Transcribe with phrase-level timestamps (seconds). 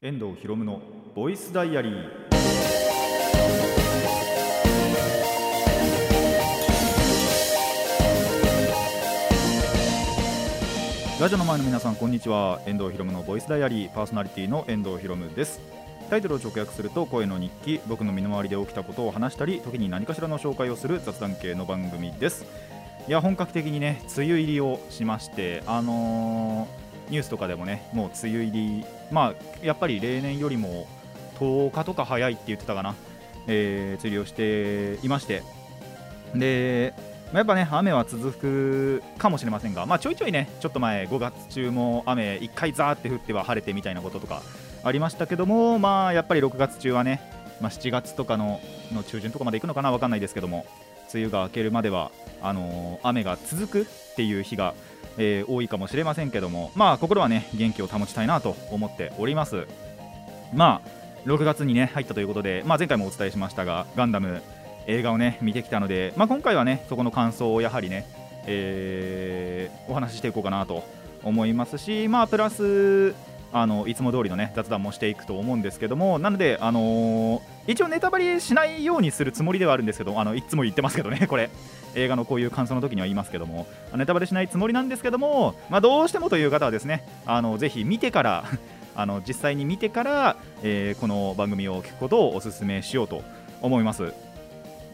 [0.00, 0.80] 遠藤博夢の
[1.16, 1.92] ボイスダイアリー。
[11.20, 12.60] ラジオの前の皆さんこんにちは。
[12.64, 13.90] 遠藤博夢のボイスダイアリー。
[13.92, 15.58] パーソナリティの遠藤博夢です。
[16.08, 22.46] タイトルを直訳すると声の日記僕の身の回りで起きたことを話したり時に何かしらの紹介をする雑談系の番組です。
[23.08, 30.86] いや本格的にね梅雨入りをしましてあのー、ニュースとかでもねもう梅雨入りまあやっぱり例年よりも
[31.38, 32.94] 10日とか早いって言ってたかな、
[33.46, 35.42] えー、釣りをしていまして。
[36.34, 36.92] で
[37.32, 44.42] まやっぱね雨は続くかもしれませんが、まあ、ちょいちょいねちょっと前5月中も雨1回ザーって降っては晴れてみたいなこととか
[44.82, 47.20] ありましたけどもまあやっぱり6月中はね、
[47.60, 48.60] まあ、7月とかの
[48.92, 50.66] の中旬とかまで行くのかな分かんないですけども。
[51.12, 54.74] 梅雨が明けるまではあの、雨が続くっていう日が、
[55.16, 59.66] えー、多いかもしれませんけどもまあ心はね元気を保ちたいなと思っております。
[60.54, 64.40] まあ6月にね入ったということで、まあ、前回もお伝えしましたがガンダム
[64.86, 68.06] 映画をね見てきたので、まあ、今回はねそこの感想をやはりね、
[68.46, 70.84] えー、お話ししていこうかなと
[71.22, 73.14] 思いますし、まあ、プラス
[73.52, 81.50] あのいつも通りのね雑談もしていくと思うんですけどもなので、あのー、一応ネタバレしないようにするつもりではあるんですけどあのいつも言ってますけどねこれ。
[81.94, 88.44] 映画のこういう感想の時には言いますけどもネタバレしないつもりなんですけども、まあ、どうしてもという方はですねあのぜひ見てから
[88.94, 93.22] あの実際に見てから、えー、この番組を聞くことをお勧めしようと
[93.60, 94.12] 思います。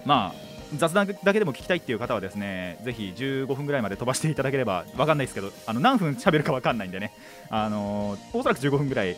[0.05, 0.45] まあ
[0.77, 7.13] 雑談だけでも聞きたいっていう方はですねぜひ15分ぐらいまで飛ばしていただければ分かんないですけどあの何分喋るか分かんないんでね
[7.49, 9.17] あの、おそらく15分ぐらい、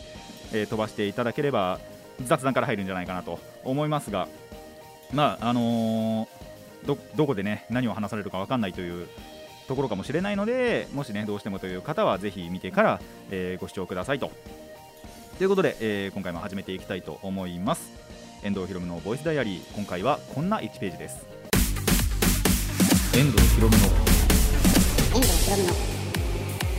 [0.53, 1.79] えー、飛ばしていただければ
[2.25, 4.27] 雑談から入るんじゃないかなと思いますが
[5.13, 9.07] まああのー、どどこでね何を話されるか分かんないという
[9.67, 13.01] ところかもしれないのでもしねどうしてもという方はぜひ見てから、
[13.31, 14.31] えー、ご視聴くださいと。
[15.37, 17.91] ということで、えー、今回も始めていきたいと思います。
[18.43, 19.75] 遠藤ひろむのボイスダイアリー。
[19.75, 21.25] 今回はこんな1ページです。
[23.15, 23.83] 遠藤ひろむの
[25.15, 25.97] 遠藤ひろむの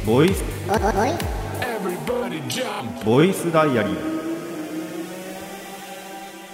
[0.06, 0.42] ボイス
[3.04, 4.17] ボイスダイアリー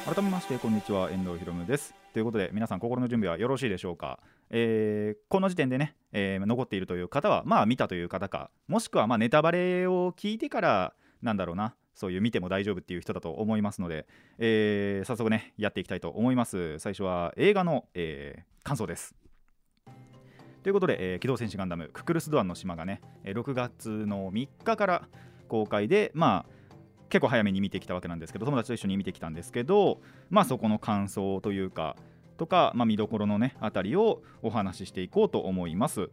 [0.04, 1.10] 改めましてこんにちは。
[1.10, 1.94] 遠藤ひろむです。
[2.12, 4.20] ということで皆さん心の準備はよろしいでしょうか、
[4.50, 10.92] えー、この時点でね、えー、残っているという方はまあ見たという方かもしくはまあネタバレを聞いてから
[11.22, 14.06] なんだろうなそういう見ても大丈夫っていう人だと思いますので、
[14.38, 16.78] えー、早速ねやっていきたいと思います。
[16.80, 19.14] 最初は映画の、えー、感想です。
[20.62, 25.08] ということで、えー、機動戦士ガンダムククルス・ドアンの島がね6月の3日から
[25.48, 26.63] 公開でまあ
[27.14, 31.94] 結構早めに見てきたわけなんですけど友達と一緒に見てきたんですけどまあそこの感想というか
[32.38, 36.00] とか、まあ、見どころのねあたりをお話ししていこうと思います。
[36.00, 36.08] も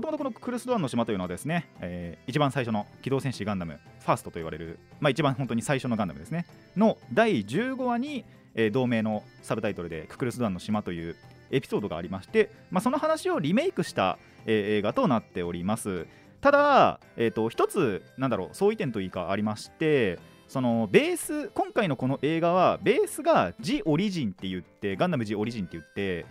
[0.00, 6.46] ともとこのクルス・ドアンの島というのはですね、えー、一番最初の機動戦士ガンダムファーストと言われる、まあ、一番本当に最初のガンダムですね
[6.76, 11.16] の第15話に、えー、同名のサブタイトルでククルス・ドアンの島という
[11.50, 16.06] エピソードがありまして、まあ、その話をリメイクした、えー、映画となっております
[16.40, 26.24] ただ、えーと、一つなんだろう相違点というかありましてそのベース今回のこの映画はベースが「ジ・オリジン」って言ってガンダム・ジ・オリジンって言って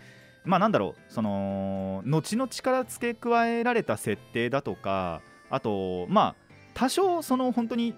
[0.44, 6.36] まあなんだろうその後々から付け加えられた設定だとかあとまあ
[6.74, 7.94] 多少その本当に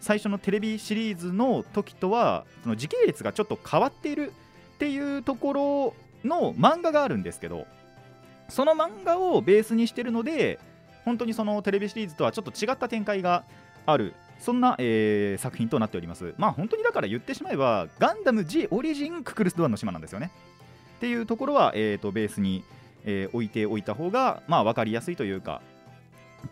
[0.00, 4.32] 最初のテレビシリーズの時とはその時系列がちょっと変わっている
[4.74, 5.94] っていうところ
[6.24, 7.66] の漫画があるんですけど
[8.50, 10.58] その漫画をベースにしてるので
[11.04, 13.44] 本当にそのテレビシリーズとはちょっと違った展開が
[13.86, 16.34] あるそんな、えー、作品となっております。
[16.36, 20.30] まあ本当にだから言ってしまえばガンダム G オリジンククルス・ドアンの島なんですよね。
[20.96, 22.64] っていうところは、えーと、ベースに、
[23.04, 25.60] えー、置いておいた方がまあ分かりやすいというか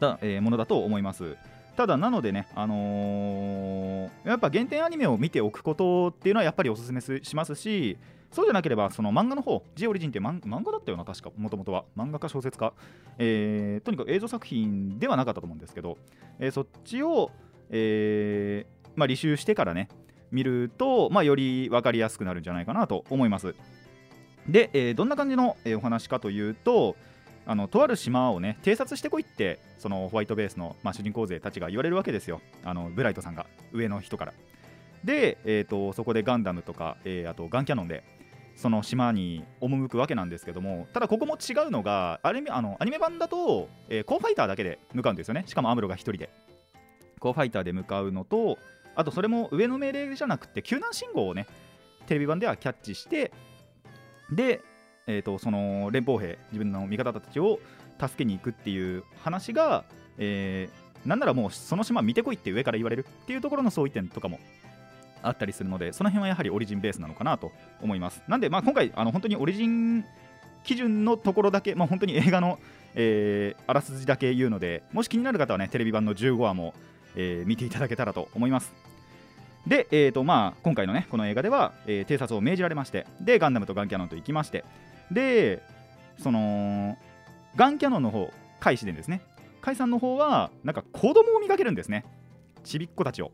[0.00, 1.36] だ、えー、ものだと思います。
[1.76, 7.96] ただなのでね、あのー、やっぱ原点アニメを見ておくことっていうのはやっぱりおすすめしますし
[8.30, 11.84] そうじゃなければその漫画の方ジオリジンって漫画だったよな確かもともとは。
[11.96, 12.72] 漫画か小説か、
[13.18, 15.98] えー、とにかく映像作品ではなかったと思うんですけど、
[16.38, 17.30] えー、そっちを、
[17.70, 19.88] えーまあ、履修してからね
[20.30, 23.54] 見ると、まあ、より分かりやすくなるんじゃないかなと思います。
[24.48, 26.96] で、えー、どんな感じの、え、お話かというと
[27.46, 32.40] あのとある島をね偵察してこいってそのホワイトベースの、まあ、主人公勢たちが言われるわけですよ。
[32.64, 34.34] あのブライトさんが上の人から。
[35.04, 38.04] で、えーと、そこでガンダムとか、えー、あとガンキャノンで
[38.54, 45.42] その島に赴くわけなんですけどもただここも違うのがアニメあのアニメ版だと、えー、コーファイターだけで向かうんですよね。
[45.46, 46.30] しかもアムロが1人で。
[47.18, 48.58] コーファイターで向かうのと
[48.96, 51.46] あとそれも上の命令じゃなくて救難信号をね
[52.06, 53.30] テレビ版ではキャッチして
[54.32, 54.62] で、
[55.06, 57.58] えーと、その連邦兵自分の味方たちを
[58.00, 59.84] 助けに行くっていう話が、
[60.18, 64.38] えーなんならもうその島見てこいって上から言われるっていうところの相違点とかも
[65.22, 68.22] あったりするのでその辺はやはりオリジンベースなのかなと思います。
[68.28, 70.04] なんでまあ今回あの本当にオリジン
[70.64, 72.58] 基準のところだけ、まあ、本当に映画の、
[72.94, 76.74] えー、あらすじだけ言うのでもし気になる方はねテレビ版の15話も、
[77.16, 78.72] えー、見ていただけたらと思います。
[79.66, 84.64] で、えーとまあ、今回のねこの映画では、えー、偵察を命じられましてでガンダムとガンキャノンと行きまして
[85.12, 85.62] で
[86.18, 86.96] その
[87.56, 89.22] ガンキャノンの方開始でですね。
[89.60, 92.04] 海さんの方はなんか子供を見かけるんですね。
[92.64, 93.32] ちびっ子たちを。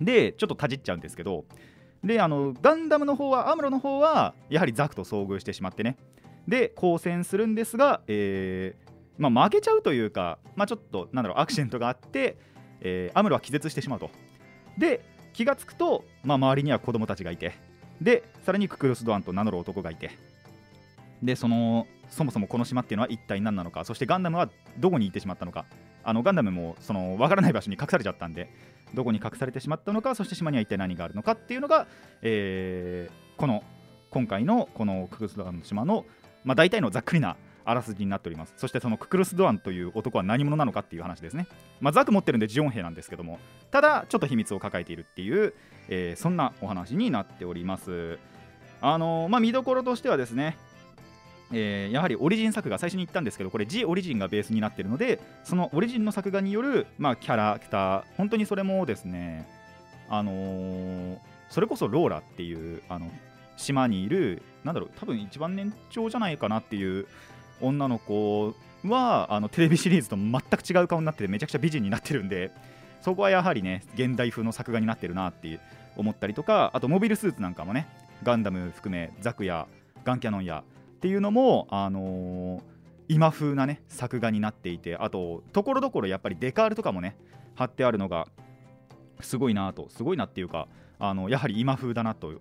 [0.00, 1.44] でちょっとたじっちゃうんですけど。
[2.02, 5.96] であのガンダムの方はアムロの方はやはりザクと遭遇してしまってね。
[6.48, 12.38] で交戦するんですが、えーまあ、負けちゃうというか、まあ、ちょっとなんだろうアクシデントがあって、
[12.80, 14.10] えー、アムロは気絶してしまうと。
[14.78, 15.04] で
[15.34, 17.52] 気がつくと、まあ、周りには子供たちがいて。
[18.00, 20.10] でさらにククルス・ドアンと名乗る男がいて。
[21.22, 23.84] でそのそもそもこの島っていうのは一体何なのか。
[23.84, 25.66] そしてガンダムはどこに行ってしまったのか。
[26.02, 28.50] あのガンダムもその分からない場所に隠されちゃったんで
[28.94, 31.86] どこに隠されてしまったのかそして島には一体何があるのかっていうのが、
[32.22, 33.62] えー、この
[34.10, 36.04] 今回のこのククルス・ドアンの島の、
[36.44, 38.54] まあ、大体のざっくりなあらすじになっております。
[38.56, 41.46] そしてそのククルス・ドアンという男は何者なのかっていう話ですね、
[41.80, 43.38] まあ、ザク持ってるんでジオン兵なんですけども。
[43.70, 45.54] ただちょっと秘密を抱えているっていう、
[45.88, 48.18] えー、そんなお話になっております。
[48.80, 50.56] あのー、まあ見どころとしてはですね
[51.52, 59.48] えー、やはりオリジン作画最初に言ったんですけどこれ G オリジンがベースになっているのでそのオリジンの作画による、まあ、キャラクター本当にそれもですね
[60.08, 61.18] あのー、
[61.48, 63.10] それこそローラっていうあの
[63.56, 67.06] 島にいるなんだろう多分一番年長じゃないかなっていう
[67.60, 68.54] 女の子
[68.84, 72.50] はあのテレビシリーズと全く違う顔になっててめちゃくちゃ美人になってるんで
[73.02, 75.60] そこはやはりね現代風の作画になってるなって
[75.96, 77.86] 思ったりとかあとモビルスーツなんかもね
[78.22, 79.66] ガンダム含めザクや
[80.04, 80.64] ガンキャノンや
[81.00, 82.62] っていうのも、あのー、
[83.08, 87.16] 今風なね作画になっていてあとところどころやっぱりデカールとかもね
[87.54, 88.28] 貼ってあるのが
[89.22, 90.68] すごいなとすごいなっていうか
[90.98, 92.34] あのやはり今風だなと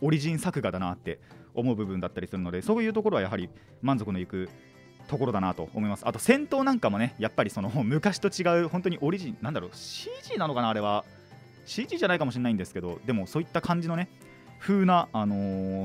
[0.00, 1.18] オリジン作画だなって
[1.54, 3.50] 思う部分だったりするのでそういうところはやはり
[3.82, 4.48] 満足のいく
[5.08, 6.06] ところだなと思います。
[6.06, 11.04] あと戦闘なんかもねやっぱりその 昔と違う本当にオリジンなんだろう CG なのかなあれは。
[11.66, 14.10] CG じゃないかもしれないんですけどでもそういった感じのね
[14.60, 15.34] 風な、あの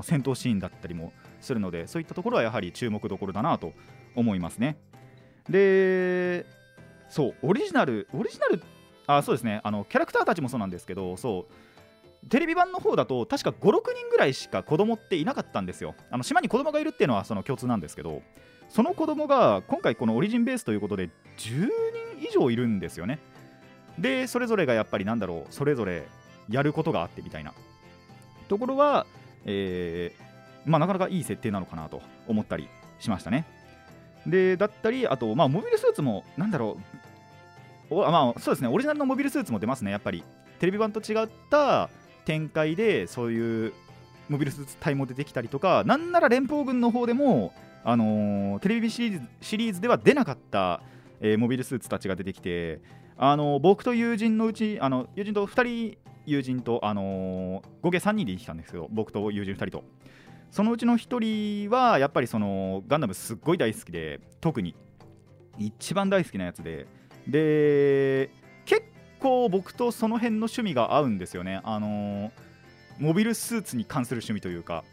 [0.02, 3.74] ー、戦闘シーンだったりもするのでそういったところはやはり注目どころだなと
[4.15, 4.77] 思いますね。
[5.50, 6.45] で
[7.09, 8.62] そうオリジナルオリジナル
[9.07, 9.62] あそうですね。
[9.63, 15.95] あのキャラクターたちもそうなんですけどそうテレビ版の方だと確か56人ぐらいしか子供っていなかったんですよ。
[16.12, 18.21] あの島に子供がいるっていうのはその共通なんですけど
[18.68, 21.69] その子供が今回このオリジンベースということで10人
[22.19, 23.19] 以上いるんですよね。
[23.97, 26.07] でそれぞれがやっぱりなんだろうそれぞれ
[26.50, 27.53] やることがあってみたいな。
[28.47, 29.06] ところは、
[29.45, 30.29] えー、
[30.66, 32.68] まあ、なかなかいい設定なのかなと思ったり
[33.00, 33.46] しましたね。
[34.28, 36.78] でだったり、あと、まあ、モビルスーツも、なんだろ
[37.90, 40.24] う、おまあ、そうですね、オリジナルのモビルスーツも出ますね、やっぱり。
[40.60, 41.90] テレビ版と違った
[42.26, 43.74] 展開で、そういう
[44.28, 47.54] モビルスーツ隊も出てきたりとか、なんなら連邦軍の方でも、
[47.84, 50.82] あのー、テレビシリーズシリーズでは出なかった、
[51.22, 52.82] えー、モビルスーツたちが出てきて、
[53.18, 59.84] あのー、僕と友人のうち、あの友人と2人、友人と、あの合計3人で行ってきたんですけど、僕と友人2人と。
[60.51, 64.75] そのうちの1人はやっぱりそのガンダムすっごい大好きで特に。
[65.60, 66.88] 一番大好きなやつで。
[67.28, 68.31] で
[68.66, 68.84] 結
[69.19, 71.62] 構僕とその辺の趣味が合うんですよね。
[71.63, 72.31] あの
[72.98, 74.84] モビルスーツに関する趣味というか。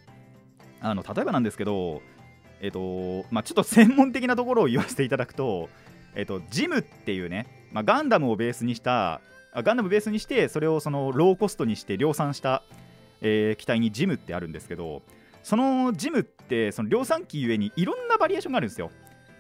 [0.81, 2.03] あの例えばなんですけど
[2.61, 5.69] えっとまあちょっと専門的なところを言わせていただくと
[6.15, 9.21] えっとジムっていうね、まあ、ガンダムをベースにした
[9.55, 12.63] ガンダムベースにしてそれをそのローコストにして量産した、
[13.23, 15.03] えー、機体にジムってあるんですけど
[15.47, 18.91] そのジムってその量産機ゆえにいろんなバリエーションがあるんですよ。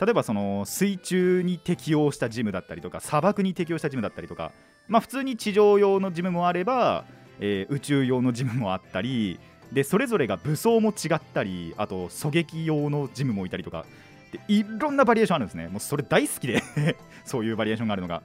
[0.00, 4.52] 例えばその水中に適応したジムだったりとか砂漠に適応したジムだったりとか。
[4.86, 7.06] まあ普通に地上用のジムもあれば、
[7.40, 9.40] えー、宇宙用のジムもあったり
[9.72, 13.84] でそれぞれが武装も違ったりあと狙撃用のジムもいたりとか。
[14.30, 15.66] でいろんなバリエーションあるんですね。
[15.66, 16.62] もうそれ大好きで
[17.26, 18.22] そういうバリエーションがあるのが。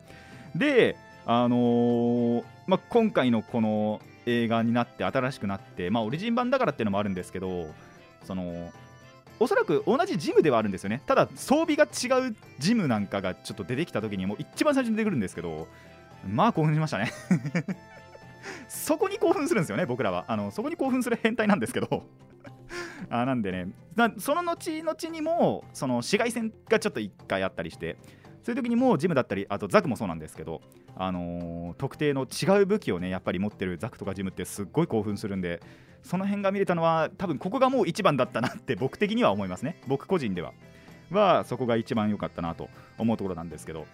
[0.56, 7.68] であのー、まあ、今回のこの映画になって新しくなって、まあ、オリジン版だからっていうのもあるんですけど
[8.24, 8.72] その
[9.40, 11.02] おそらく同じジムではあるんですよね。
[11.08, 15.68] ただ装備が違うジムなんかがちょっと出てきた時にもう一番最初に出てくるんですけど
[16.30, 17.12] まあ興奮しましたね。
[18.70, 20.26] そこに興奮するんですよね僕らは。
[20.28, 22.04] あのそこに興奮する変態なんですけど。
[23.10, 23.70] あなんでね。
[24.20, 27.98] その後々にもその紫外線がちょっと1回あったりして
[28.44, 30.62] そういう時にもジムだったりあとザクもそうなんですけど、
[30.96, 35.62] あのー、特定の違う武器をねやっぱり持ってるザクとかジムってすっごい興奮するんで
[36.04, 39.82] その辺が見れたのは多分ここがもう一番だったなって僕的には思いますね。
[39.88, 40.54] 僕個人では。
[41.12, 43.86] はそこが一番良かったなと思うところなんですけど。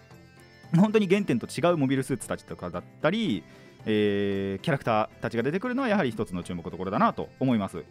[0.76, 3.42] 本当に原点と違うモビルスーツたちとかだったり、
[3.86, 7.84] えー、キャラクターたちが出てくるのはやはり一つの注目どころだなと思います。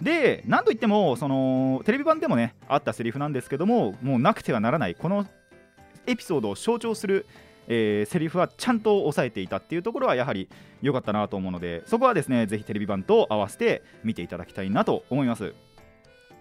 [0.00, 5.24] で何といってもそのテレビ版でもねあったセリフなんですけどももうなくてはならないこの
[6.06, 7.26] エピソードを象徴する
[7.66, 10.48] えー、セリフはちゃんと抑えていたっていうところはやはり
[10.82, 15.54] 良かったなと思うのでそこはですねぜひテレビ版と合わせて見ていただきたいなと思います。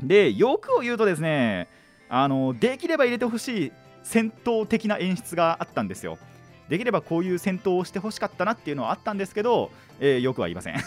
[0.01, 1.69] で欲を言うとですね
[2.09, 3.71] あのできれば入れてほしい
[4.03, 6.17] 戦闘的な演出があったんですよ。
[6.69, 10.79] できればこういう戦闘をしてほしかったなっていうのはあったんですけど、えー、よくは言いません。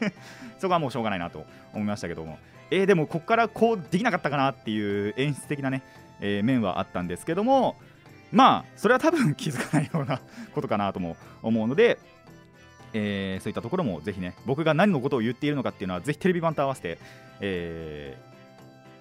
[0.58, 2.38] そこはもうしょうがないなと思いましたけども、
[2.70, 5.82] えー、でもここからこうできなかったかなっていう演出的なね、
[6.20, 7.76] えー、面はあったんですけども
[8.32, 10.20] まあそれは多分気づかないような
[10.54, 11.98] ことかなとも思うので
[12.94, 16.98] えー、そういったところもぜひね僕が何のことを言っているのかっていうのはぜひテレビ版と合わせて、
[17.40, 18.16] え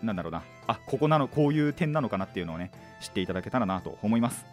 [0.01, 0.43] ー、なんだろうな。
[0.67, 2.71] あここなのこういう点なのかなっていうのをね
[3.01, 4.45] 知っていただけたらなと思います。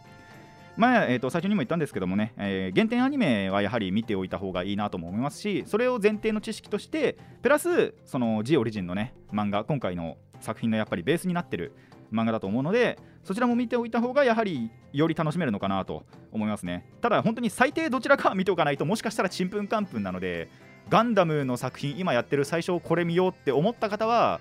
[0.76, 11.72] まあえー、と最初にも言ったんですけどもね、えー、原点アニメはやはり見ておいた方がいいなとも思いますしそれを前提の知識としてプラスその G オリジンのね漫画今回の作品のやっぱりベースになってる
[12.12, 16.86] 漫画だと思うのでそちらも見ておいた方がやはりより楽しめるのかなと思いますね。
[17.00, 20.48] ただ本当に最低どちらか見ておかないともしかしたらちんぷんかんぷんなので
[20.88, 24.40] ガンダムの作品今やってる最初これ見ようって思った方は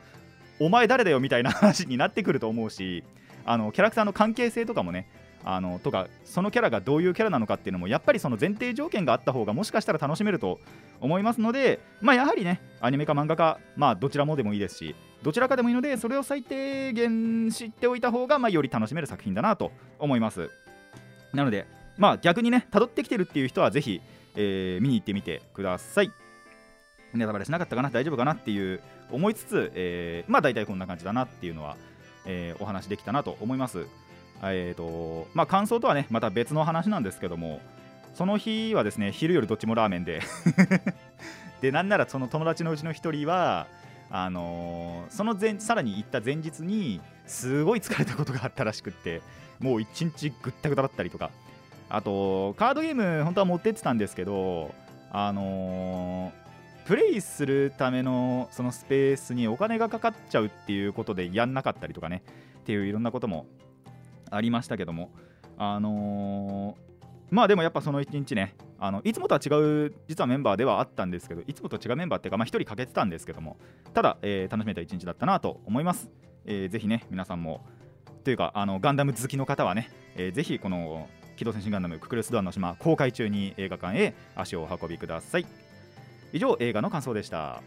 [0.59, 3.03] お前誰だよみたいな話になってくると思うし
[3.45, 5.09] あのキャラクターの関係性とかもね
[5.43, 10.59] あのとかそのキャラがどういうキャラなのかっていうのもやっぱりその前提条件があった方がもしかしたら楽しめると
[10.99, 20.49] 思いますので、まあ、やはりねアニメか漫画か、まあ、どちらもでもいいですしどちらかでもいいのでそれを最低限知っておいた方が、まあ、より楽しめる作品だなと思います。
[21.33, 21.65] なので、
[21.97, 24.01] まあ、逆にね辿ってきてるっていう人はぜひ、
[24.35, 26.11] えー、見に行ってみてください。
[27.13, 27.89] ネタバレしなかったかな？
[27.89, 28.81] 大丈夫かなっていう
[29.11, 31.77] 思いつつ、えー、まあ大体こんな感じだなっていうのは、
[32.25, 33.85] えー、お話できたなと思います。
[34.43, 37.59] えーとまあ、感想とはねまた別の話なんですけども
[38.13, 40.21] その日はですね昼夜どっちもラーメンで。
[41.61, 43.65] でなんならその友達のうちの1人は
[44.09, 49.21] あのー、その前さらに行った前日にすごい疲れたことがあったらしくって
[49.59, 51.31] もう一日ぐったぐただったりとか。
[51.89, 54.75] あとカードゲーム本当は持ってってたんですけど
[55.09, 62.23] あのー、プレイするためのそのスペースにお金がかかっちゃうっていうことでやんなかったりとかね。
[62.59, 63.45] っていういろんなことも
[64.29, 65.11] ありましたけども。
[65.57, 69.49] あのー、まあでもやっぱその1日ねあのいつもとは違
[69.87, 73.57] う実はメンバーではあったんですけどいつもと違うメンバーっていうか、まあ、1人欠けてたんですけども
[73.93, 76.09] ただ、えー、楽しめた一日だったなと思います、
[76.45, 77.65] えー、ぜひね皆さんも
[78.23, 81.07] というかあのガンダム好きの方はね、えー、ぜひこの
[81.37, 85.45] 機動戦士ガンダムククルス・ドアの島公開中に映画館へ足をお運びください。
[86.33, 87.61] 以上映画の感想でした。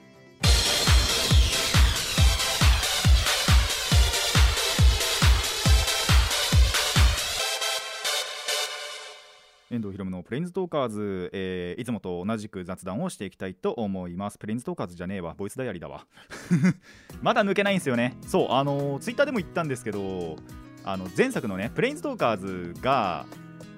[9.70, 14.36] 遠藤ひろむのプレインズトーカーズ、えー、いつもと同じく雑談をしていきたいと思います。
[14.36, 16.06] プレインズトーカーズじゃねえわ、ボイスダイアリーだわ。
[17.22, 18.16] まだ抜けないんですよね。
[18.26, 20.36] そう、あの、ツイッターでも言ったんですけど、
[20.84, 22.36] あの前作のね、プレインズトーカー
[22.74, 23.26] ズが、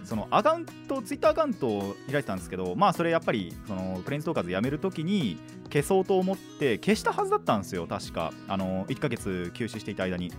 [0.05, 8.33] そのアカウント、ツイッターアカウントを開いてたんですけど、まあそれやっぱり、そのプレインズトーカーズやめるときに消そうと思って消したはずだったんですよ、確か。
[8.49, 10.33] あのー、1ヶ月休止していた間に。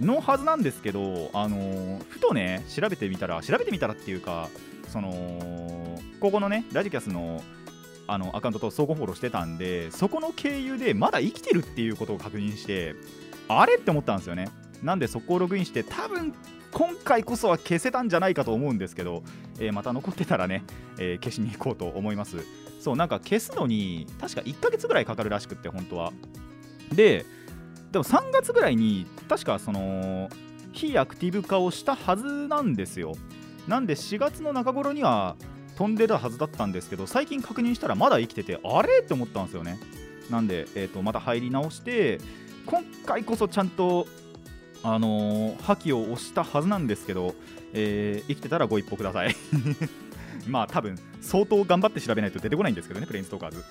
[0.00, 4.48] のはずなんですけど、あのー、ふとね、調べてみたら、調べてみたらっていうか、
[4.90, 7.42] そのここのねラジキャスの
[8.06, 12.96] あのアカウントと相互フォローしてたんでそこの経由でまだ生きてるっていうことを確認して
[13.46, 14.48] あれって思ったんですよね。
[14.82, 16.34] なんでそこをログインして多分
[16.72, 19.22] 今回こそは消せたんじゃないかと思うんですけど、
[19.60, 20.64] えー、また残ってたらね、
[20.98, 22.38] えー、消しに行こうと思います。
[22.80, 26.12] そうなんか消すのに確か1ヶ月ぐらいかかるらしくって本当は。
[26.92, 27.24] で
[27.90, 30.28] でも3月ぐらいに確かその
[30.72, 33.14] 非アクティブ化をしたはずなんですよ。
[33.66, 35.36] なんで4月の中頃には
[35.76, 39.00] 飛んでたはずだったんですけど最近確認したらまだ生きててあれ？
[39.00, 39.78] って思ったんですよね。
[40.30, 42.20] なんで、えー、とまた入り直して
[42.66, 44.06] 今回こそちゃんと
[44.82, 47.34] あのー、破棄を押したはずなんですけど、
[47.72, 49.34] えー、生きてたらご一報ください。
[50.46, 53.58] まあ多分相当頑張って調べないと出てこないんですけどねプレインストーカーズ。
[53.58, 53.62] っ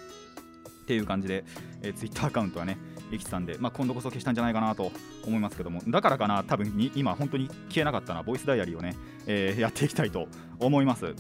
[0.90, 1.46] ていう感じで、
[1.84, 2.78] えー、Twitter アカウントはね
[3.12, 4.92] 生きてたんで、まあ、今度こそ消したんじゃないかなと
[5.26, 8.96] 思いますけどもだからかな多分に今本当に消えなかったなボイスダイアリーをね、
[9.28, 10.28] えー、やっていきたいと
[10.60, 11.14] 思います。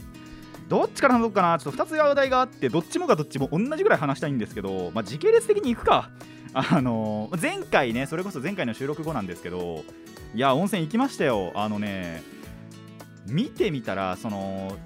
[0.67, 6.11] どっちから話そうかなちょっと2つ話題があってどっちもがどっちも同じぐらい話したいんですけど、まあ、時系列的にいくか。
[6.53, 9.83] あのー、前回ねそれこそ前回の収録後なんですけど
[10.33, 11.51] いや温泉行きましたよ。
[11.55, 12.23] あのね
[13.27, 14.77] 見てみたらその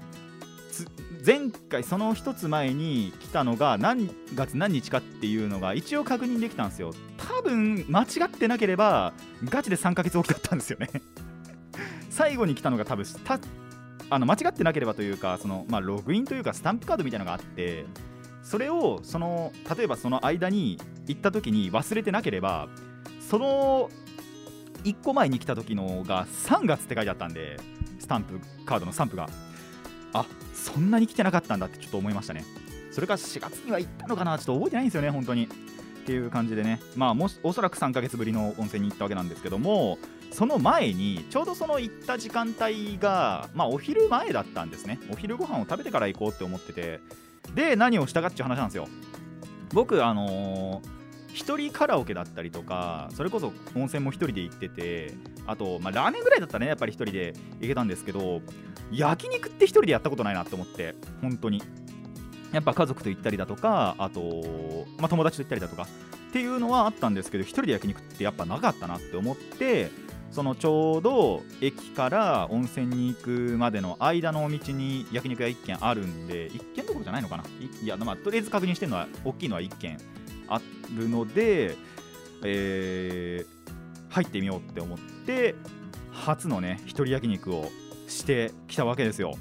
[1.24, 6.92] 前回その1つ前に来たのが何月何日かっていうのが一応確認できたんですよ。
[7.16, 9.14] 多分間違ってなければ
[9.44, 10.90] ガチで3ヶ月起きだったんですよね。
[12.10, 13.40] 最後に来たのが多分た
[14.10, 17.86] あの間違ってなければというかその、まあ、ログインというかスタンプカードみたいなのがあって
[18.42, 22.68] それをその例えばその間に行った時に忘れてなければ
[23.18, 23.88] その
[24.84, 27.56] 1個前に来た時のが3月って書いてあったんで
[27.98, 29.26] スタンプカードのスタンプが。
[30.14, 32.44] あそんなに来てなかったんだってちょっと思いましたね。
[32.90, 35.44] それから4月には行ったのかなちょっと覚えてないんですよね本当に。
[35.44, 36.80] っていう感じでね。
[36.96, 39.98] まあもおそらく3ヶ月ぶりの温泉に行ったわけなんですけども
[40.30, 45.00] その前にちょうどその行った時間帯がまあお昼前だったんですね。
[45.10, 47.00] お昼ご飯を食べてから行こうって思ってて。
[47.54, 48.88] で何をしたかっていう話なんですよ。
[49.72, 51.03] 僕あのー
[51.34, 55.12] 一人カラオケだったりとかそれこそ温泉も一人で行ってて
[55.46, 58.40] あと、まあ、ラーメンぐらいだったらねやっぱり一人で行けたんですけど
[58.92, 61.62] 焼肉って一人でやったことないなって思って本当に。
[62.52, 64.20] やっぱ家族と行ったりだとかあと、
[64.98, 65.88] まあ、友達と行ったりだとか
[66.28, 69.90] っていうのはあったんですけど一人で焼肉ってやっぱなかったなって思って
[70.30, 77.44] そのちょうど駅から温泉に行くまでの間の道に焼肉屋1軒あるんで1軒どころじゃないのかな。
[77.82, 79.96] いや、まあ、とりあえず確認してるのは大きいのは1軒。
[80.48, 80.60] あ
[80.96, 81.76] るので、
[82.44, 85.54] えー、入ってみようって思って
[86.12, 87.70] 初のね一人焼肉を
[88.06, 89.34] してきたわけですよ。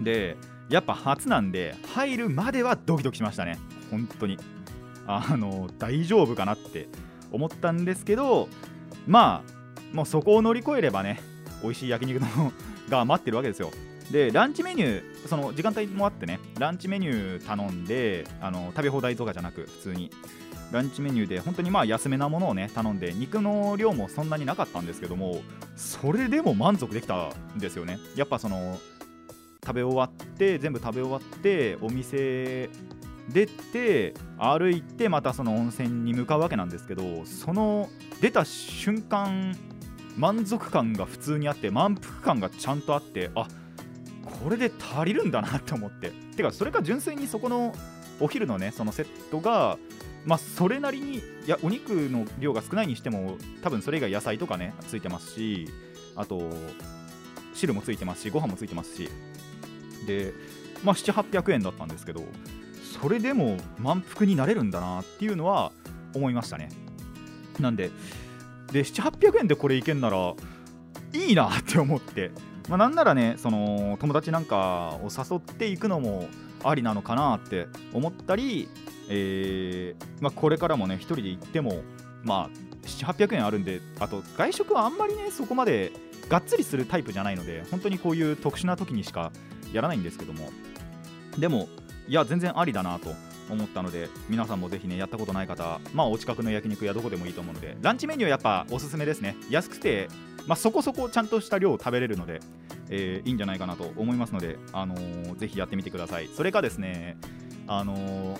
[0.00, 0.36] で
[0.68, 3.58] やっぱ初なんで入るまではドキドキしましたね。
[3.90, 4.38] 本当に。
[5.06, 6.88] あの大丈夫かなって
[7.32, 8.48] 思ったんですけど
[9.06, 11.20] まあもうそこを乗り越えればね
[11.62, 12.52] 美味しい焼肉の
[12.88, 13.70] が待ってるわけですよ。
[14.12, 20.10] でランチメニューその時間帯もあってねランチメニュー頼んであの食べ放題とかじゃなく普通に。
[20.70, 25.42] ランチメニューで本当にまあ安めなものをね頼んで肉の量もそんなになかったんですけども
[25.76, 27.98] それでも満足できたんですよね。
[28.16, 28.78] やっぱその
[29.62, 32.70] 食べ終わって全部食べ終わってお店
[33.28, 37.88] 出て歩いてまたその温泉に向かうわけなんですけどその
[38.20, 39.54] 出た瞬間
[40.16, 43.46] 満足感が普通にあって満腹感がちゃんとあってあっ
[44.42, 46.10] これで足りるんだなって思って。
[46.36, 47.74] てかそれか純粋にそこの
[48.20, 49.78] お昼のねそのセットが
[50.24, 55.68] まあそれなりにいやお肉の量が少ないにしても多分それ以外野菜とかねついてますし
[56.16, 56.50] あと
[57.54, 59.08] 汁もついてますしご飯もついてますし。
[60.06, 60.32] で
[60.84, 62.24] まあ7、800円だったんですけど
[63.00, 65.70] それでも満腹になれるんだなっていうのは
[66.14, 66.70] 思いましたね。
[67.60, 67.90] なんで
[68.72, 70.34] で7800円でこれいけんなら
[71.12, 72.30] いいなって思って。
[72.68, 76.28] まあ、なんならねその友達なんかを誘っていくのも
[76.64, 78.68] ありなのかなって思ったり、
[79.08, 81.82] えーまあ、これからもね1人で行っても
[82.22, 85.92] まあ7800円あるんであと外食はあんまりねそこまで
[86.28, 89.32] がっつりするタイプじゃないので本当にこういう特殊な時にしか
[89.72, 90.50] やらないんですけども。
[91.38, 91.68] でも
[92.08, 93.14] いや全然ありだなと
[93.52, 100.08] 思ったので皆さんもぜひねやったことない方まあお近くの焼肉屋どこでもいいと思うのでランチメニューやっぱおすすめですね安くて
[100.46, 102.40] まあ、そこそこちゃんとした量を食べれるので、
[102.88, 106.28] えー、いいんじゃないかなと思いますので、あのー、ぜひやってみてください。
[106.28, 107.16] それかですね、
[107.66, 108.38] あのー、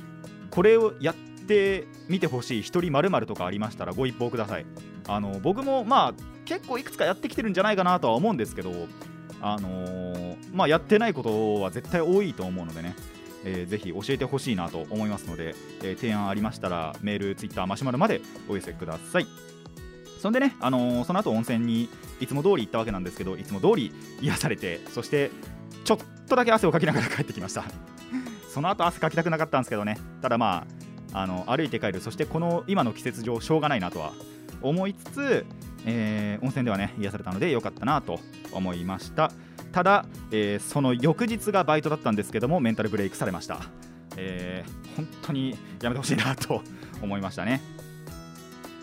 [0.51, 4.67] これをやってみてほしい1人まるとかありましたらご一報ください。
[5.09, 8.73] あの僕もまあ結構いくつかやってきてるんじゃないかなとは思うんですけど、
[9.41, 12.95] あのまあ、やってないことは絶対多いと思うのでね、
[13.45, 19.27] えー、ぜひ教えてほしいなと思いますので、えー、提案ありましたらメール、ツイッター、マシュマロまでお寄せください。
[20.21, 21.89] そんでね、あのー、その後温泉に
[22.21, 25.33] いつも通り行ったわけなんですけどいつも通り癒されてそして
[25.83, 27.65] ちょっとだけ汗をかきながら帰ってきました。
[28.49, 29.99] その後汗かきたくなかったんですけどね。
[30.21, 30.67] ただま
[31.13, 32.01] ああの歩いて帰る。
[32.01, 34.13] そしてこの今の季節上しょうがないなとは
[34.63, 35.47] 思いつつ、
[35.87, 38.21] えー、温泉ではね癒されたので良かったなと
[38.53, 39.33] 思いました。
[39.73, 43.61] ただ、えー、その翌日がバイトだったんですけどもメンタルブレイクされました、
[44.19, 46.61] えー、本当にやめてほしいなと
[47.01, 47.61] 思いましたね。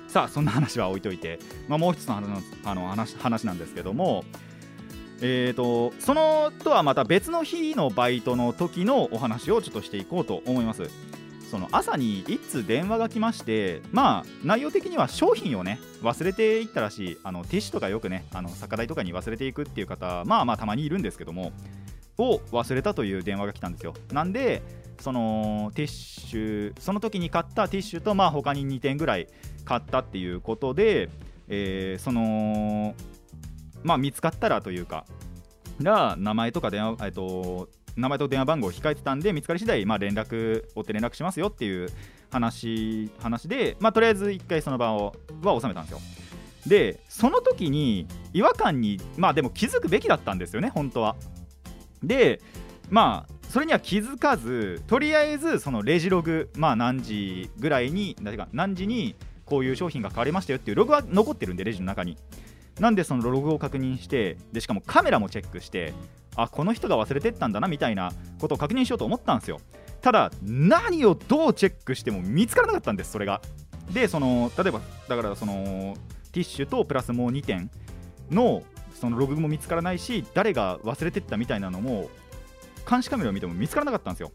[0.08, 4.26] さあそんな話は置いといて、まあ、もう一つの話あの話話なんですけども
[5.22, 10.90] えーと、そのとはまた別の日のバイトの時のお話をちょっとしていこうと思います。
[11.50, 17.18] その朝に一通電話が来ましてまあ内容的には商品をね忘れていったらしい。
[17.24, 21.52] あのティッシュとかよくねあの酒代とかに忘れていくっていう方まあまあたまにいるんですけども
[22.18, 23.94] を忘れたという電話が来たんですよ。
[24.12, 24.62] なんで
[25.00, 29.28] そのティッシュその時に買ったティッシュとまあ他に2点ぐらい
[29.66, 31.10] 買ったっていうことで、
[31.48, 32.96] えー、その
[33.84, 35.06] まあ見つかったらというか
[35.82, 41.90] が名前とか電話、えっと、名前と電話番号を控えてたんで見つかり次第、まあ、連絡追って連絡しますよっていう
[42.32, 46.00] 話話で、まあ、とりあえず1回その場をは収めたんですよ。
[46.68, 51.16] でその時に違和感にまあでも気づくべきだったんですよね本当は。
[52.04, 52.42] で
[52.90, 58.16] まあそれには気づかずとりあえずそのレジログまあ何時ぐらいに
[58.52, 62.18] 何時にこういう商品が買われましたよっていうログは残ってるんでレジの中に。
[62.80, 65.94] なんでそのログを確認してでしかもカメラもチェックして
[66.36, 69.60] あこの人が忘れてったんだなみたいなことを確認しようと思ったんですよ。
[70.02, 73.42] ただ何をどうチェックしても見つからなかったんですそれが。
[73.92, 75.96] でその例えばだからその
[76.32, 77.70] ティッシュとプラスもう2点
[78.30, 78.64] の
[78.94, 82.10] そのログも見つからないし誰が忘れてったみたいなのも
[82.90, 84.32] 監視カメラを見ても見つからなかったんですよ。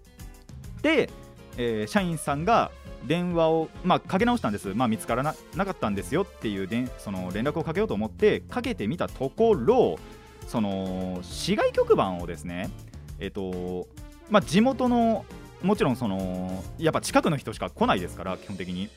[0.82, 1.08] で、
[1.56, 2.70] えー社員さんが
[3.06, 9.98] 電話を、まあ、かけ直したんです、まあ、見つからなかったんですよっていうでその連絡をかけようと思ってかけてみたところ
[10.46, 12.70] その市外局番をですね
[13.18, 13.88] えっ、と
[14.30, 15.24] まあ地元の
[15.62, 18.88] もちろんそのやっぱ近くの人しか来ないですから基本的に。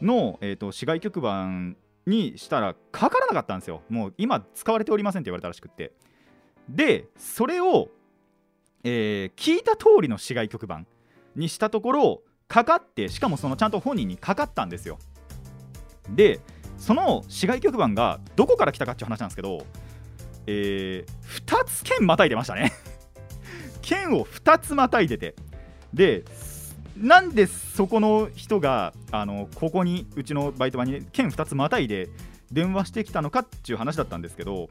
[0.00, 3.82] の、えー、と市外局番にしたらかからなかったんですよ。
[3.88, 5.92] もう今使われておりませんって言われたらしくって。
[6.68, 7.88] でそれを、
[8.84, 10.86] えー聞いた通りの市外局番
[11.34, 14.98] にしたところかかってしかもそのちゃんと本人にかかったんですよ。
[16.14, 16.40] で
[16.78, 19.66] その市外局番がどこから来たかっていう話なんですけど、
[20.50, 21.04] え
[21.46, 22.72] 2つ県またいでましたね。
[23.82, 25.34] 県を2つまたいでて。
[25.92, 26.24] で
[26.96, 32.08] なんでそこの人があのここにうちのバイト場にね県2つまたいで
[32.50, 34.68] 電話してきたのかっていう話だったんですけど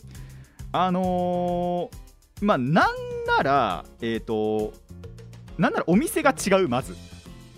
[0.73, 2.07] あのー
[2.41, 4.73] まあなんならえっ、と
[5.57, 6.95] なんならお店が違うまず。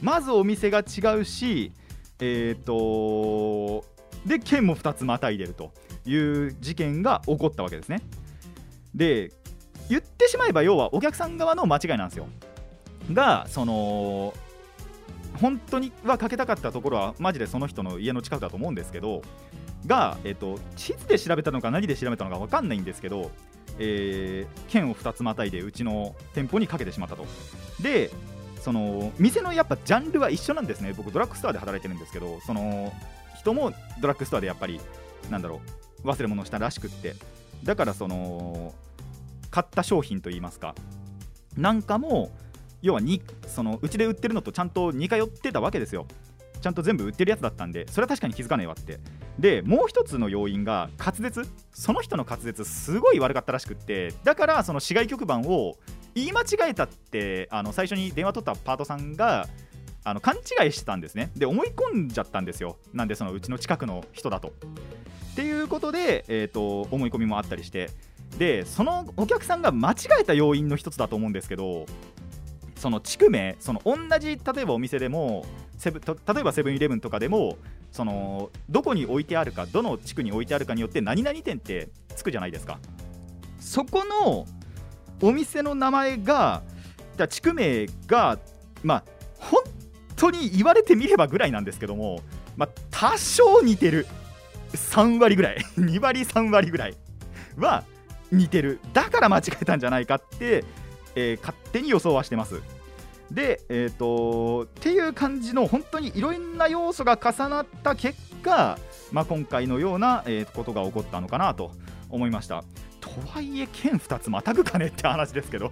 [0.02, 1.74] まずお店が違うし
[2.20, 3.84] えっ、と
[4.26, 5.72] で県も2つまたいでると。
[6.10, 8.02] いう事件が起こったわけですね。
[8.94, 9.32] で
[9.90, 12.28] 言ってしまえば要はお客さん側の間違いなんですよ。
[13.14, 14.34] がその
[15.40, 19.22] 本当にはかけたかったところはマジでその人の家の近くだと思うんですけど
[19.86, 23.32] が、えっと地図で調べたのか何で調べたのか分かんないんですけど、
[23.78, 27.26] えー県を2つまたいでうちの店舗にかけてしまったと。
[27.82, 28.12] で
[28.62, 30.94] その店のやっぱジャンルは一緒なんですね。
[30.96, 32.92] 僕ドラッグストアで働いてるんですけどその
[33.38, 34.82] 人もドラッグストアでやっぱり
[35.30, 37.16] なんだろう忘れ物をしたらしくって。
[37.64, 38.74] だからその
[39.52, 40.76] 買った商品といいますか
[41.58, 42.32] なんかも
[42.82, 46.06] 要はにそのうちで売ってるのとちゃんと似通ってたわけですよ。
[46.62, 49.00] ちゃんと全部売ってるやつだったんでそれは確かに気づかねえわって。
[49.38, 51.48] でもう一つの要因が滑舌？
[51.72, 54.14] その人の滑舌すごい悪かったらしくって。
[54.24, 55.76] だからその市外局番を
[56.16, 59.48] 言い間違えたってあの最初に電話取ったパートさんが
[60.04, 61.32] あの勘違いしてたんですね。
[61.36, 62.78] で思い込んじゃったんですよ。
[62.94, 64.54] なんでそのうちの近くの人だと。
[65.40, 67.90] ていうことで、えー、と思い込みもあったりして
[68.38, 71.86] でそのお客さんが間違えた要因の一つだと思うんですけど
[72.76, 75.46] その地区名その同じ例えばお店でも
[75.78, 77.58] セブ例えばセブンイレブンとかでも
[77.94, 82.80] そのどこに置いてあるかどの地区に置いてあるかによって何々店ってつくじゃないですか。
[83.62, 84.46] そこの
[85.22, 86.64] お店の名前が
[87.30, 88.40] 地区名が
[88.84, 89.04] まあ
[89.40, 89.64] 本
[90.18, 92.22] 当に言われてみればぐらいなんですけども、
[92.58, 94.06] まあ、多少似てる。
[94.74, 95.58] 3割ぐらい。
[95.78, 96.98] 2割3割ぐらい
[97.58, 97.84] は
[98.32, 98.80] 似てる。
[98.94, 100.64] だから間違えたんじゃないかって、
[101.16, 102.62] えー勝手に予想はしてます。
[103.32, 108.80] でえっ、とっていう感じの本当にいろんな要素が重なった結果、
[109.12, 111.72] まあ、今回のような、えーことが起こったのかなと
[112.10, 112.64] 思いました。
[113.00, 115.72] とはいえ県2つまたぐかねって話ですけど。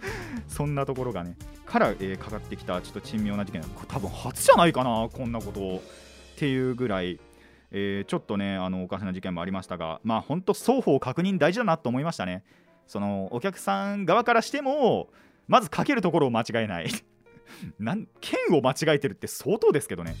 [0.48, 3.62] そんなところがねから、えーかかってきたちょっと珍妙な事件。
[3.88, 5.82] 多分初じゃないかなこんなことを。
[6.34, 7.20] っていうぐらい、
[7.70, 12.44] えーちょっとねあのおかしな事件もありましたがまあ本当双方確認大事だなと思いましたね。
[12.86, 15.08] そのお客さん側からしても
[15.48, 16.90] まずかけるところを間違えない。
[17.78, 20.16] なん県を間違えてるって相当ですけどね。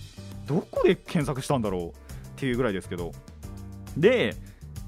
[0.46, 1.92] どこで検索したんだろうっ
[2.36, 3.12] ていうぐらいですけど。
[3.96, 4.34] で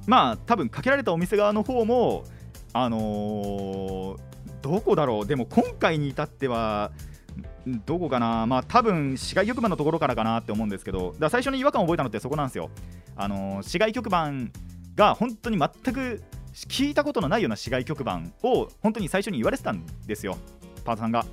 [0.07, 2.25] まあ多分かけられたお店側の方も
[2.73, 4.21] あのー
[4.63, 5.27] どこだろう。
[5.27, 6.91] でも今回に至っては
[7.85, 12.71] どこかなまあ多分市外局番のところからかなって思うんですけどだ最初に違和感を覚えたのってそこなんですよ。
[13.17, 14.53] あの市外局番
[14.95, 16.23] が本当に全く
[16.53, 20.39] 聞いたことのないような市外局番を本当に最初に言われてたんですよ
[20.85, 21.27] パーさんが。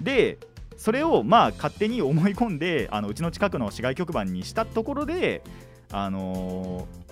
[0.00, 0.38] で
[0.76, 5.42] それをまあ勝手に思い込んであのうちの近くの市外局番にしたところで
[5.90, 7.08] あのー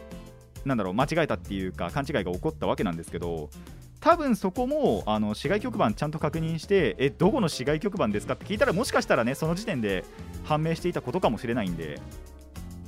[0.67, 3.51] なんだろう間違えたっていうか勘違いが起こったわけなんですけど
[4.07, 10.05] 多分そこもあの市外局番ちゃんと確認してえどこの市外局番ですかって聞いたらもしかしたらねその時点で
[10.45, 12.01] 判明していたことかもしれないんで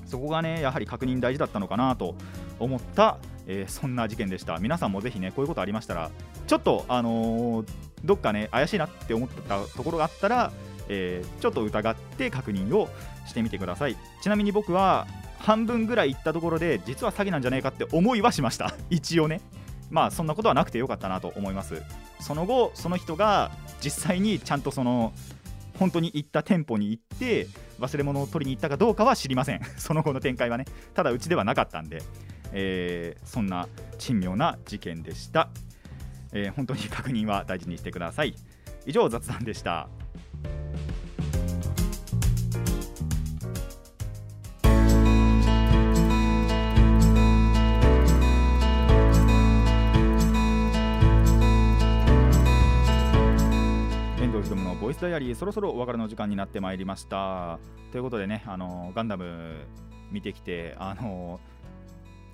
[0.07, 2.14] そこがねやはり確認大事だったのかなと
[2.61, 4.59] 思った、えーそんな事件でした。
[4.59, 6.12] 皆さんもぜひねこういうことありましたら
[6.46, 7.68] ちょっとあのー
[8.04, 10.52] どっかね怪しいなって思ったところがあったら、
[10.88, 12.88] えーちょっと疑って確認を
[13.26, 13.96] してみてください。
[14.22, 15.09] ちなみに僕は
[15.40, 18.72] 半分ぐらい行ったところで実は詐欺なんじゃないかって思いはしました。
[18.88, 19.40] 一応ね。
[19.90, 21.83] まあそんなことはなくてよかったなと思います。
[22.20, 25.12] その後その人が実際にちゃんとその
[25.79, 27.46] 本当に行った店舗に行って
[27.79, 29.61] 忘れ物を取りに行ったかどうかは知りません。
[29.79, 30.64] その後の展開はね。
[30.94, 32.03] ただうちではなかったんで。
[32.53, 35.51] えー、そんな珍妙な事件でした、
[36.33, 38.35] えー、本当に確認は大事にしてください。
[38.87, 39.88] 以上雑談でした。
[54.98, 57.61] スダイアリーそろそろお別れの時間になってまいりました。
[57.92, 59.64] ということでねあのガンダム
[60.11, 61.38] 見てきてあの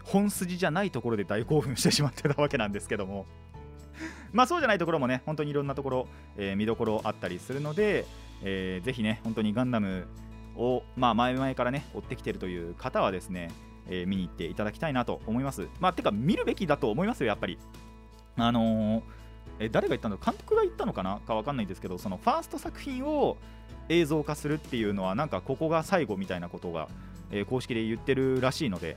[0.03, 3.27] 本筋じゃないところで大興奮してしまってたわけなんですけども。
[4.33, 8.07] まあそうじゃないところもね本当にいろんなところ、えー、見どころあったりするので、
[8.43, 10.07] えー、ぜひね本当にガンダム
[10.57, 13.51] を、まあ、前々からね追ってきてるという方はですね、
[13.89, 15.69] えー、見に行っていただきたいなと思います。
[15.81, 17.59] まあてか見るべきだと思いますよやっぱり。
[18.39, 19.24] あのー
[19.59, 20.17] え誰が言ったの？
[20.17, 21.21] 監督が言ったのかな？
[21.21, 23.37] か分かんないんですけどそのファースト作品を
[23.89, 26.89] 映像化するっていうのはなんかここが最後みたいなことが、
[27.31, 28.97] えー、公式で言ってるらしいので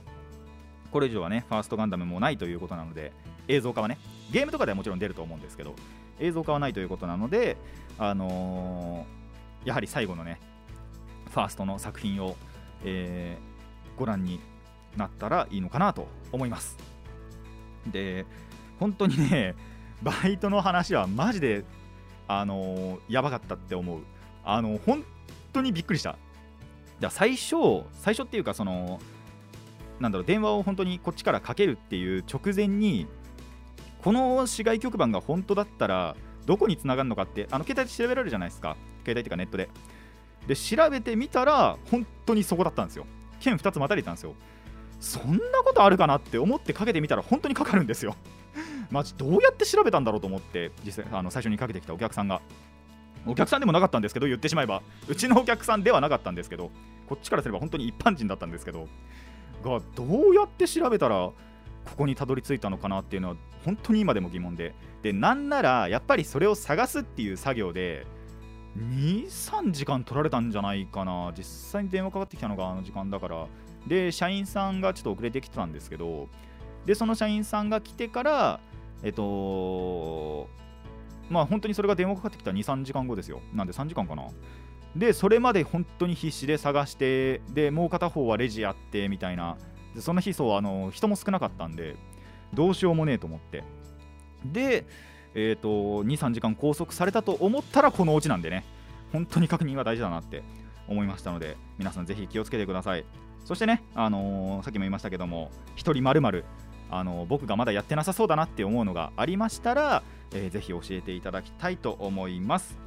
[0.90, 3.12] これ以上はねファーストガンダムもないということなので
[3.46, 3.98] 映像化はね
[4.30, 5.74] ゲームとかではもちろん出ると思うんですけど
[6.18, 7.56] 映像化はないということなので
[7.98, 10.40] あのー、やはり最後のね
[11.30, 12.36] ファーストの作品を、
[12.84, 14.40] えー、ご覧に
[14.96, 16.76] なったらいいのかなと思います。
[17.86, 18.24] で
[18.80, 19.54] 本当にね
[20.02, 21.64] バイトの話はマジで、
[22.26, 24.00] あのー、やばかったって思う。
[24.44, 25.04] あの本
[25.52, 26.16] 当にびっくりした。
[27.00, 27.56] じゃ最初、
[27.92, 29.00] 最初っていうか、その、
[30.00, 33.06] なんだろう、電話を本当にこっちからかけるっていう直前に、
[34.02, 38.76] この市外局番が本当だったら、どこにつながるのかって、あの携帯で調べられるじゃないですか。
[39.04, 39.68] 携帯っていうかネットで。
[40.46, 43.06] で、調べてみたら、本当にそこだったんですよ。
[43.40, 44.34] 県2つまたれたんですよ。
[45.00, 48.16] そんなことあるかなって思ってかけてみたら、本当にかかるんですよ。
[48.90, 52.40] マジどうやって調べたんだろうと思って実際あの最初にかけてきたお客さんが。
[53.26, 56.70] お客さんでもなかったんですけど言ってしまえばうちのお客さんではなかったんですけど
[57.08, 58.88] こっちからすれば本当に一般人だったんですけど
[59.62, 61.34] がどうやって調べたらこ
[61.96, 64.74] こにたどり着いたのかなっていうのは本当に今でも疑問で。
[65.02, 68.06] でなんならやっぱりそれを探すっていう作業で
[68.78, 71.32] 23時間取られたんじゃないかな。
[71.36, 73.46] 実際に電話かかってきたのがあの時間だから。
[73.86, 76.28] で社員さんがちょっと遅れてきてたんですけど
[76.84, 78.60] でその社員さんが来てから
[79.02, 80.48] えっと、
[81.30, 83.40] まあ本当にそれが電話かかってきた2、3時間後ですよ。
[83.52, 84.24] なんで3時間かな。
[84.96, 89.56] で、それまで本当に必死で探して、で、もう片方はレジやってみたいな、
[89.94, 91.96] でその日そうあの人も少なかったんで、
[92.54, 93.64] どうしようもねえと思って。
[94.44, 94.86] で、
[95.34, 95.68] えっ、ー、と、
[96.04, 98.64] 2、3時間拘束されたと思ったらこのオチなんでね、
[99.12, 100.42] 本当に確認は大事だなって
[100.88, 103.04] 思いましたので、皆さんぜひ気をつけてください。
[103.44, 106.44] そしてね、あのー、さっきも言いましたけども、1人まる
[106.90, 112.78] あの僕がまだやってなさそうだなって思うのがありましたら、えー、ぜひ教えていただきたいと思います。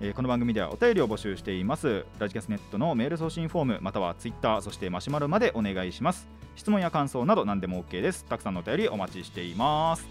[0.00, 2.04] えー、この番組ではお便りを募集しています。
[2.18, 6.28] ラジキャスネットのメール送信フォーム、またはツイッター、そしてマシュマロまでお願いします。
[6.54, 8.24] 質問や感想など何でも OK です。
[8.26, 10.06] たくさんのお便りお待ちしています。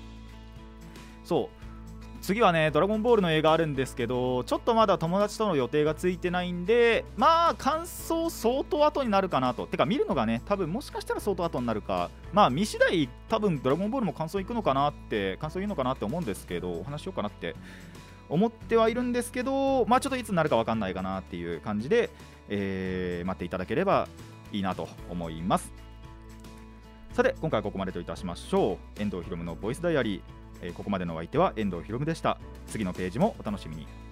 [1.23, 1.64] そう、
[2.25, 9.67] 次はね、ドラゴンボールの映画あるんですけど、ちょっとまだ友達との予定がついてないんで、まあ、感想相当後になるかなと。
[9.67, 17.55] てか、見るのがね、多分もしかしたら相当後になるか、まあ、見次第、多分ドラゴンボールも感想いくのかなって、感想言うのかなって思うんですけど、お話しようかなって
[18.27, 22.09] 思ってはいるんですけど、まあ、ちょっといつになるか分かんないかなっていう感じで、
[22.49, 24.07] えー、待っていただければ
[24.51, 25.71] いいなと思います。
[27.13, 28.99] さて、今回はここまでといたしましょう。
[28.99, 30.34] 遠藤ひろむのボイスダイアリー。
[30.61, 32.37] えー、ここまでのお相手は遠藤博夢でした。
[32.67, 34.04] 次のページもお楽しみに。